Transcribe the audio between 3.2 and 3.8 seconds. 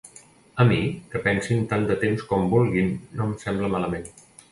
no em sembla